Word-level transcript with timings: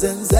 Summer 0.00 0.39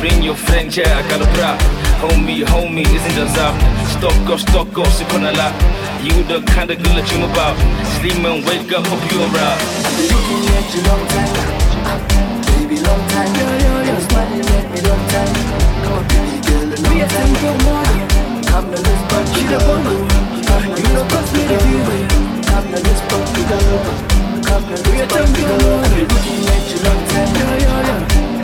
Bring 0.00 0.22
your 0.22 0.34
friend, 0.34 0.74
yeah, 0.74 0.96
I 0.96 1.04
got 1.12 1.20
a 1.20 1.28
bra. 1.36 1.60
Homie, 2.00 2.40
homie, 2.40 2.88
isn't 2.88 3.12
just 3.12 3.36
up. 3.36 3.52
Stock 3.92 4.16
up, 4.32 4.40
stock 4.40 4.72
up, 4.78 4.88
sick 4.96 5.12
on 5.12 5.28
a 5.28 5.32
lot. 5.36 5.52
You 6.00 6.24
the 6.24 6.40
kind 6.56 6.72
of 6.72 6.80
girl 6.80 6.96
that 6.96 7.04
dream 7.04 7.28
about. 7.28 7.52
Sleep 8.00 8.16
and 8.24 8.40
wake 8.48 8.72
up, 8.72 8.88
hope 8.88 9.04
you 9.12 9.20
around. 9.20 9.60
I've 9.60 9.92
been 10.00 10.08
looking 10.08 10.40
at 10.56 10.72
you 10.72 10.80
long 10.88 11.04
time, 11.04 11.36
baby, 12.48 12.80
long 12.80 13.04
time. 13.12 13.28
You're 13.84 14.00
smiling 14.08 14.48
at 14.56 14.72
me 14.72 14.80
long 14.88 15.04
time. 15.12 15.36
Come 15.84 15.92
on, 15.92 16.04
baby 16.08 16.48
girl, 16.48 16.64
a 16.64 16.80
long 16.80 17.04
time. 17.12 17.36
Come 18.48 18.72
to 18.72 18.80
this 18.80 19.02
party, 19.04 19.42
girl. 19.52 19.84
Come 20.48 20.64
to 20.64 20.80
this 20.80 21.04
party, 21.12 21.44
girl. 21.44 21.76
Come 22.48 22.72
to 22.72 22.78
this 22.80 23.00
party, 23.04 23.42
girl. 23.52 23.84
Come 24.48 24.64
to 24.64 24.80
this 24.80 25.04
party, 25.12 25.44
girl. 25.44 25.76
I've 25.76 25.92
been 25.92 26.08
looking 26.08 26.40
at 26.48 26.64
you 26.72 26.80
long 26.88 27.04
time, 27.12 27.36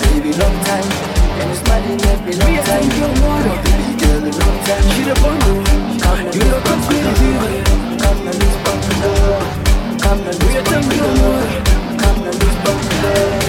baby, 0.04 0.36
long 0.36 0.52
time. 0.68 1.15
And 1.46 1.54
you're 1.54 1.64
smiling 1.64 2.00
me 2.26 2.32
long 2.34 2.58
time. 2.64 2.90
Come 2.90 3.22
on, 3.22 3.62
baby 3.62 3.94
girl, 4.02 4.24
a 4.24 4.34
long 4.34 4.58
time. 4.66 5.06
Come 6.02 6.30
to 6.32 6.38
this 6.38 6.58
party, 6.66 6.98
girl. 7.06 7.62
Come 8.02 8.20
to 8.24 8.32
this 8.34 8.56
party, 8.64 8.94
girl. 9.00 9.42
Come 10.02 10.20
to 10.24 10.30
this 10.34 10.56
party, 10.66 10.96
girl. 10.98 11.46
Come 11.98 12.18
to 12.24 12.30
this 12.30 12.54
party, 12.64 12.88
girl. 13.02 13.30
Good 13.30 13.45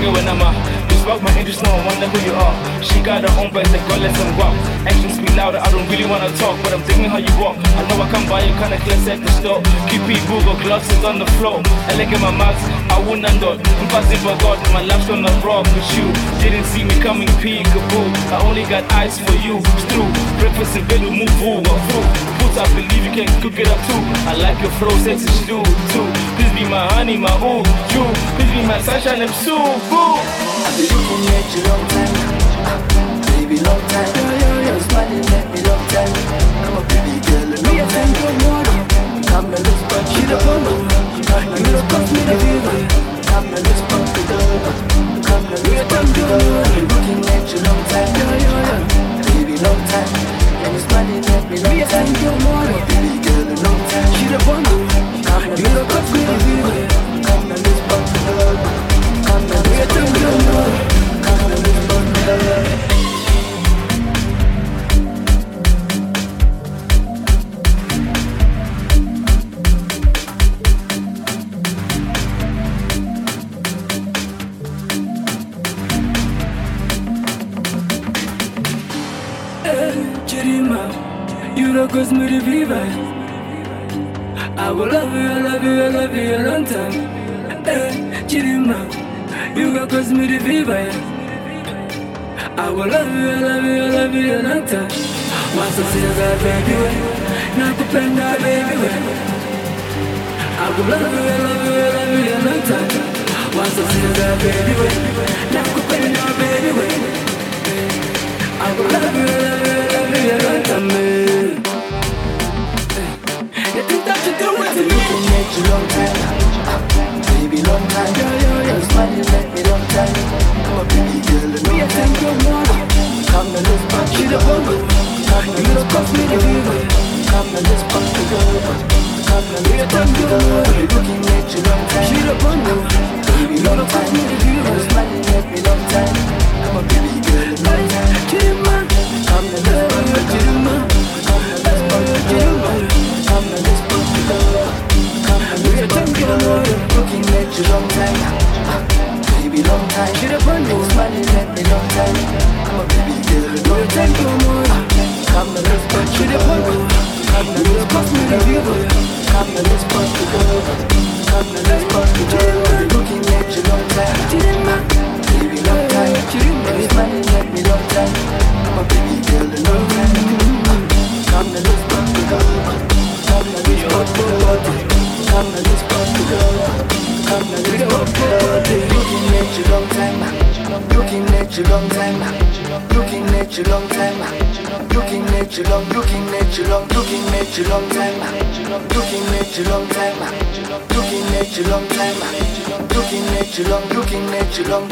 she 0.00 0.08
when 0.08 0.26
I'm 0.28 0.40
out. 0.40 0.56
Spark 1.00 1.22
my 1.22 1.32
interest, 1.38 1.62
now 1.62 1.72
I 1.72 1.80
wonder 1.86 2.08
who 2.12 2.18
you 2.28 2.34
are. 2.36 2.54
She 2.84 3.00
got 3.00 3.24
her 3.24 3.32
own 3.40 3.52
best, 3.52 3.72
they 3.72 3.80
go 3.88 3.96
let 3.96 4.12
them 4.12 4.36
walk. 4.36 4.52
Actions 4.84 5.16
speak 5.16 5.32
louder, 5.36 5.56
I 5.56 5.70
don't 5.72 5.88
really 5.88 6.04
wanna 6.04 6.28
talk, 6.36 6.60
but 6.62 6.72
I'm 6.72 6.82
thinking 6.84 7.08
how 7.08 7.16
you 7.16 7.32
walk. 7.40 7.56
I 7.56 7.88
know 7.88 7.96
I 8.04 8.06
come 8.12 8.28
by 8.28 8.44
you 8.44 8.52
kinda 8.60 8.76
clear 8.84 9.00
at 9.12 9.20
the 9.20 9.30
store. 9.40 9.60
Keep 9.88 10.04
it 10.12 10.20
Google 10.28 10.56
glasses 10.60 11.02
on 11.04 11.18
the 11.18 11.26
floor. 11.40 11.60
I 11.88 11.96
look 11.96 12.12
at 12.12 12.20
my 12.20 12.32
mouth, 12.32 12.60
I 12.92 13.00
wouldn't 13.00 13.24
undone. 13.24 13.60
I'm 13.80 13.88
passing 13.88 14.20
for 14.20 14.36
God, 14.44 14.60
my 14.72 14.82
life's 14.84 15.08
on 15.08 15.22
the 15.24 15.32
rock 15.40 15.64
with 15.72 15.88
you. 15.96 16.06
Didn't 16.44 16.64
see 16.68 16.84
me 16.84 16.94
coming, 17.00 17.32
peekaboo. 17.40 18.04
I 18.28 18.36
only 18.44 18.64
got 18.64 18.84
eyes 18.92 19.16
for 19.24 19.36
you. 19.40 19.56
It's 19.56 19.86
true. 19.88 20.08
Breakfast 20.38 20.76
in 20.76 20.84
bed, 20.84 21.00
we 21.00 21.10
move, 21.24 21.32
or 21.40 21.80
through. 21.88 22.08
Boots, 22.38 22.58
I 22.60 22.68
believe 22.76 23.02
you 23.08 23.12
can 23.16 23.28
cook 23.40 23.56
it 23.58 23.68
up 23.68 23.80
too. 23.88 24.00
I 24.28 24.36
like 24.36 24.60
your 24.60 24.72
fro, 24.76 24.90
sexy 25.00 25.28
stew 25.40 25.64
too. 25.92 26.29
Please 26.60 26.68
be 26.68 26.74
my 26.74 26.84
honey, 26.92 27.16
my 27.16 27.32
ooh, 27.40 27.64
you. 27.88 28.04
Please 28.36 28.52
be 28.52 28.60
my 28.68 28.76
sunshine, 28.82 29.22
I'm 29.22 29.32
so 29.32 29.56
boo. 29.88 30.20
I've 30.20 30.76
been 30.76 30.92
looking 30.92 31.24
at 31.32 31.48
you 31.56 31.64
long 31.64 31.84
time, 31.88 32.12
baby, 33.32 33.56
long 33.64 33.80
time. 33.88 34.12
You're 34.68 34.80
smiling 34.84 35.24
at 35.24 35.46
me 35.56 35.60
long 35.64 35.80
time. 35.88 36.12
Come 36.60 36.76
on, 36.76 36.84
baby 36.84 37.16
girl, 37.24 37.48
a 37.48 37.64
long 37.64 37.88
time. 37.88 38.12
Come 39.24 39.48
and 39.56 39.64
let's 39.64 39.82
party, 39.88 40.20
girl. 40.28 40.36
Come 40.36 41.48
and 41.48 41.64
let's 42.28 42.39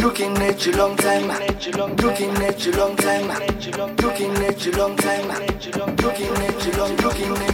looking 0.03 0.37
at 0.39 0.67
you 0.67 0.73
long 0.73 0.97
time, 0.97 1.29
looking 1.97 2.37
at 2.43 2.65
you 2.65 2.73
long 2.73 2.97
time, 2.97 3.29
looking 3.97 4.37
at 4.45 4.65
you 4.65 4.73
long 4.73 4.97
time, 4.97 5.29
looking 5.97 6.31
at 6.31 6.67
you 6.67 6.73
long, 6.73 6.97
looking 6.97 7.37
at 7.37 7.48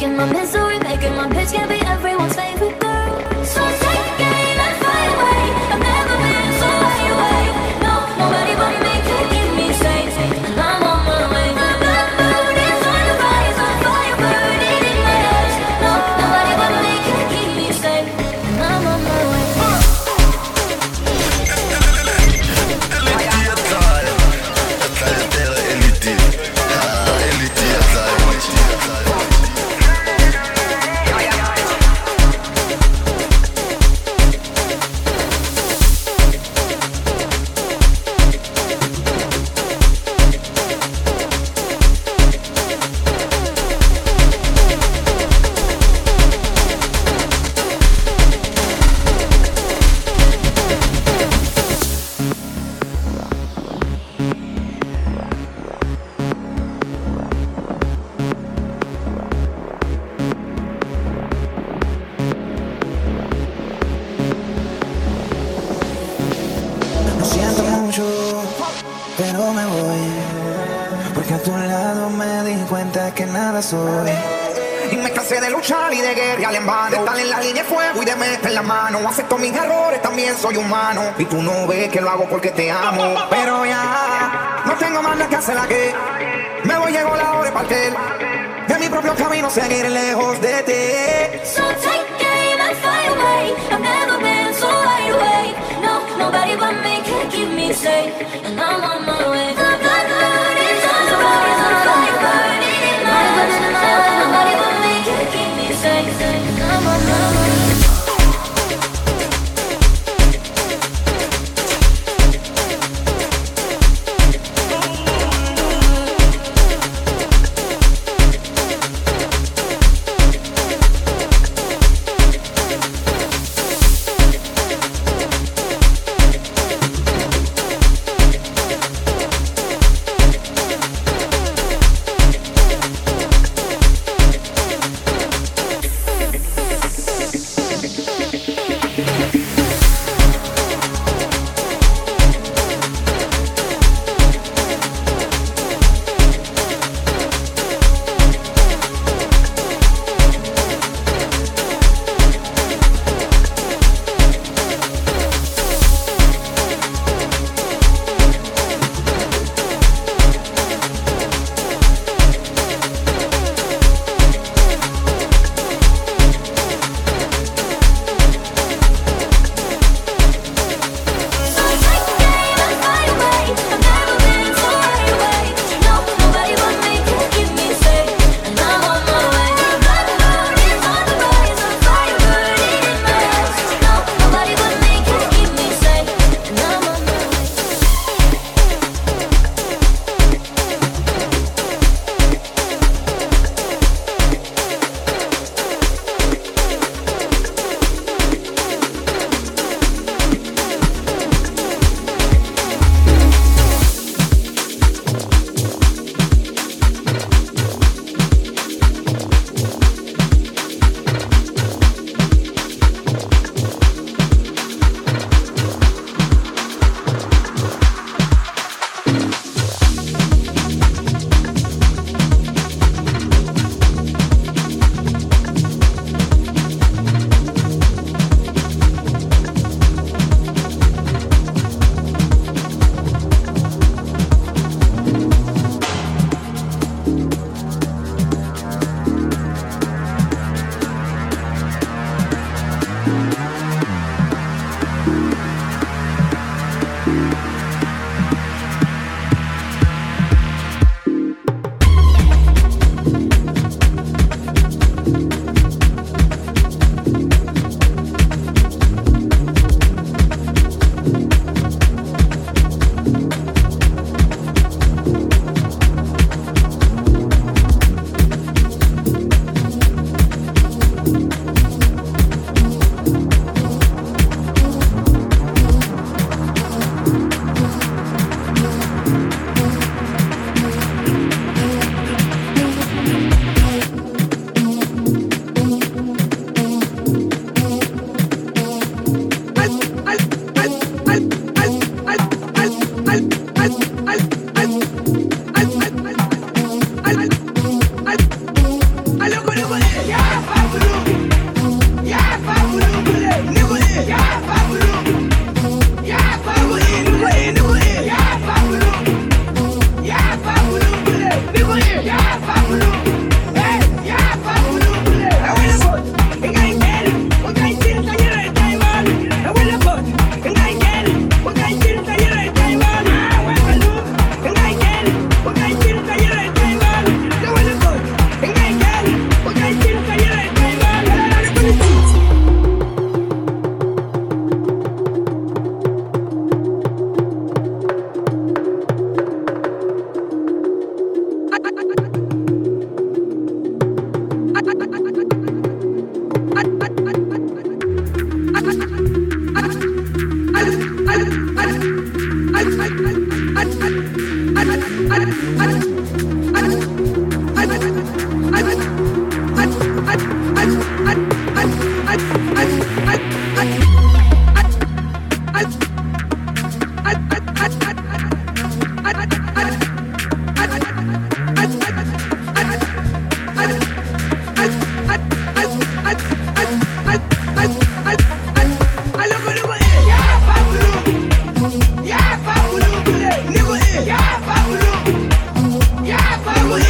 Making 0.00 0.16
my 0.16 0.32
misery, 0.32 0.78
making 0.78 1.14
my 1.14 1.28
bitch 1.28 1.52
can't 1.52 1.68
be 1.68 1.78
everyone's 1.86 2.34
favorite. 2.34 2.89
Soy 80.40 80.56
humano 80.56 81.02
y 81.18 81.24
tú 81.24 81.42
no 81.42 81.66
ves 81.66 81.90
que 81.90 82.00
lo 82.00 82.10
hago 82.10 82.28
porque 82.28 82.50
te 82.50 82.70
amo. 82.70 83.14
Pero 83.30 83.64
ya 83.66 84.62
no 84.64 84.72
tengo 84.74 85.02
más 85.02 85.16
nada 85.16 85.28
que 85.28 85.36
hacer 85.36 85.56
que 85.68 85.94
me 86.64 86.78
voy 86.78 86.92
llegó 86.92 87.14
la 87.16 87.32
hora 87.32 87.44
de 87.44 87.52
partir 87.52 87.94
de 88.68 88.78
mi 88.78 88.88
propio 88.88 89.14
camino 89.14 89.50
seguir 89.50 89.90
lejos 89.90 90.40
de 90.40 90.62
ti. 90.62 91.38
So 91.44 91.62
take 91.82 92.06
game 92.18 92.60
and 92.60 92.76
fly 92.78 93.06
away. 93.14 93.54
I've 93.70 93.80
never 93.80 94.18
been 94.18 94.54
so 94.54 94.66
wide 94.66 95.12
awake. 95.12 95.56
No, 95.82 96.16
nobody 96.16 96.56
but 96.56 96.74
me 96.82 97.02
can 97.02 97.30
keep 97.30 97.48
me 97.50 97.72
safe, 97.72 98.14
and 98.44 98.60
I'm 98.60 98.82
on 98.82 99.06
my 99.06 99.19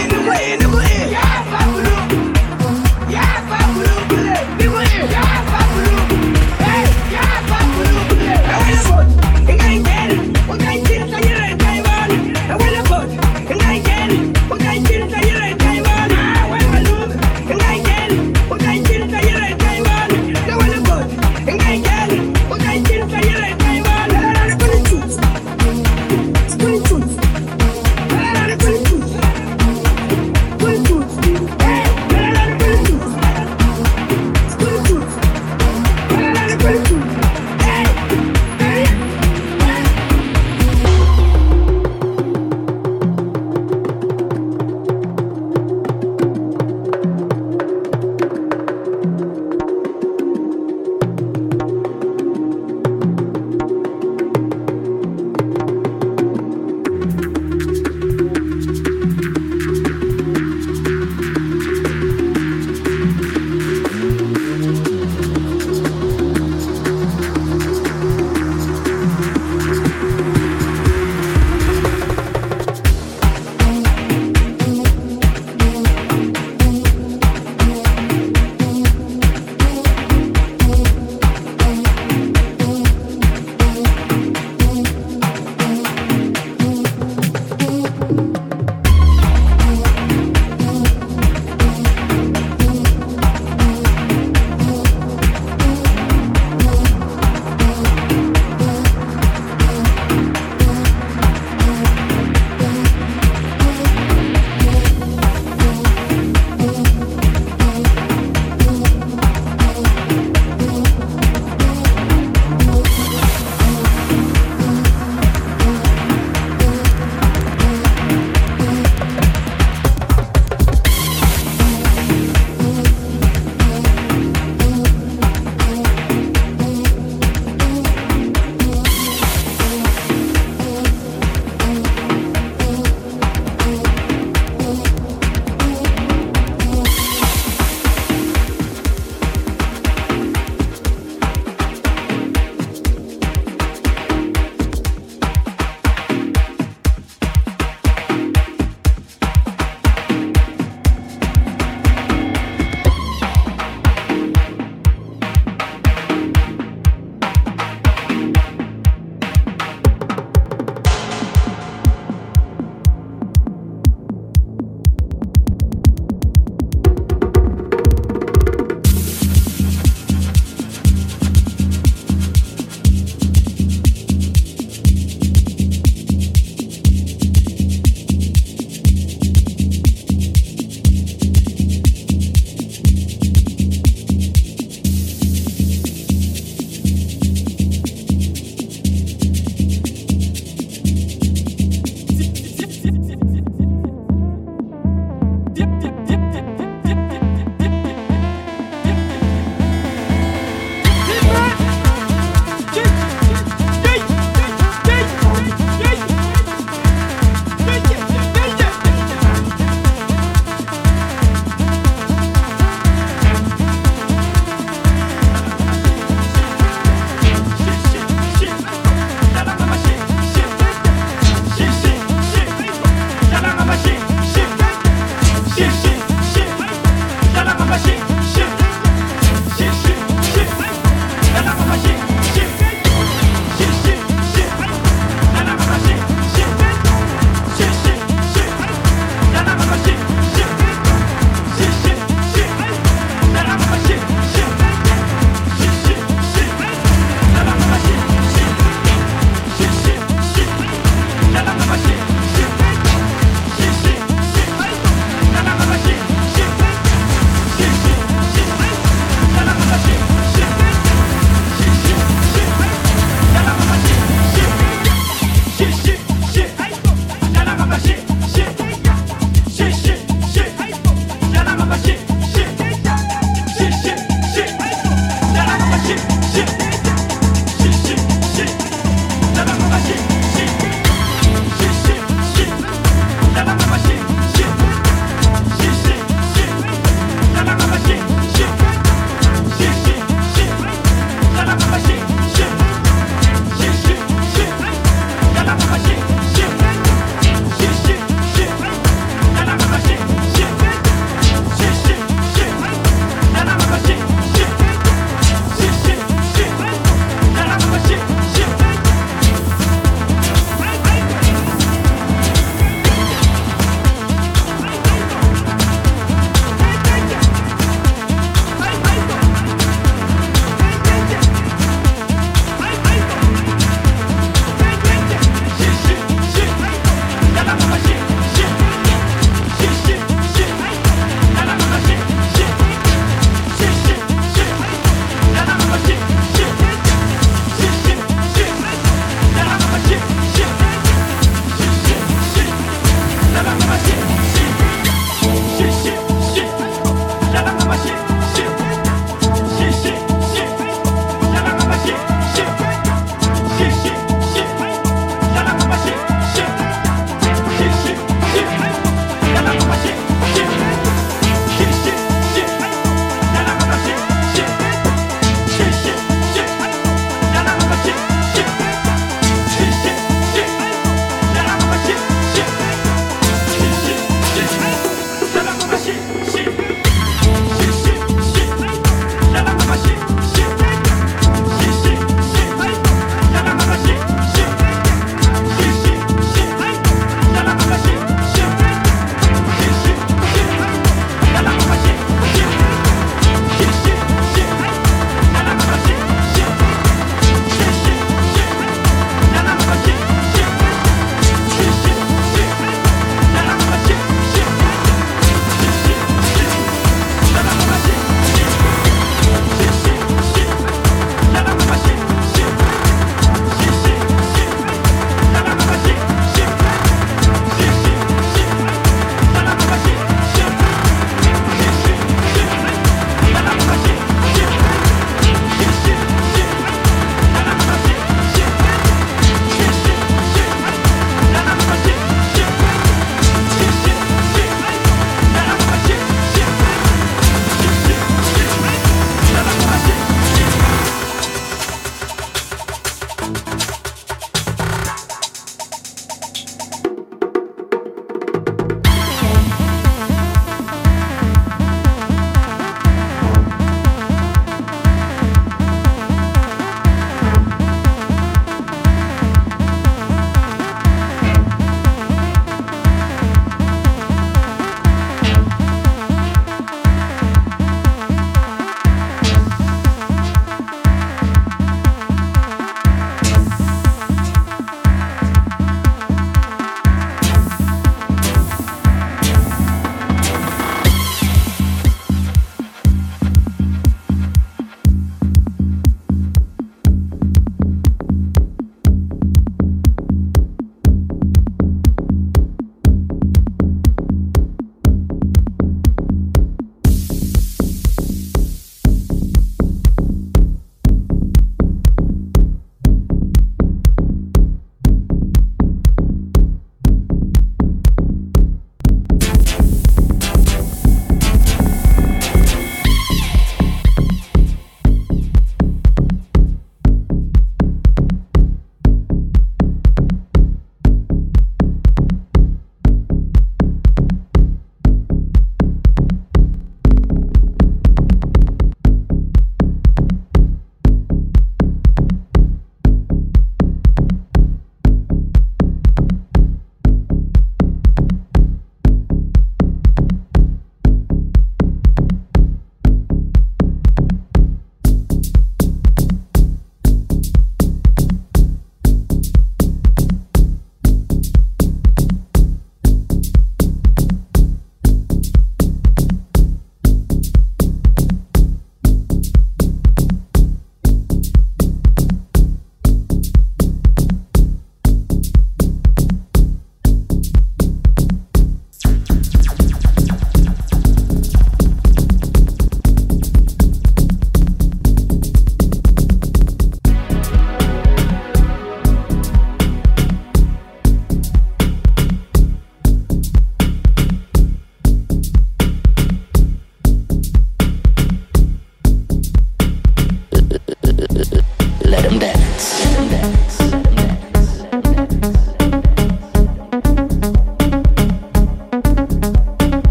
in 0.00 0.08
the 0.08 0.18
rain, 0.68 0.93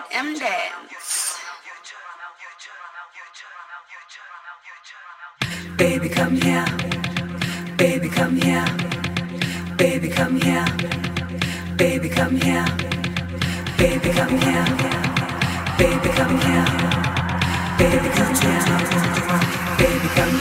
Let 0.00 0.10
them 0.12 0.34
dance. 0.38 1.36
Baby, 5.76 6.08
come 6.08 6.36
here. 6.36 6.64
Baby, 7.76 8.08
come 8.08 8.36
here. 8.36 8.64
Baby, 9.76 10.08
come 10.08 10.40
here. 10.40 10.64
Baby, 11.76 12.08
come 12.08 12.36
here. 12.40 12.64
Baby, 13.76 14.08
come 14.08 14.38
here. 14.40 14.64
Baby, 15.76 16.08
come 16.16 16.38
here. 16.40 16.64
Baby, 17.78 18.08
come 18.16 18.34
here. 18.40 18.64
Baby, 19.78 20.08
come 20.14 20.30
here. 20.30 20.39